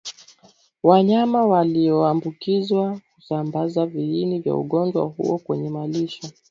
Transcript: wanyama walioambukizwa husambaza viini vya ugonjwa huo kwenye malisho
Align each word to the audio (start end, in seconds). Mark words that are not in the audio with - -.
wanyama 0.83 1.45
walioambukizwa 1.45 2.99
husambaza 3.15 3.85
viini 3.85 4.39
vya 4.39 4.55
ugonjwa 4.55 5.05
huo 5.05 5.37
kwenye 5.37 5.69
malisho 5.69 6.27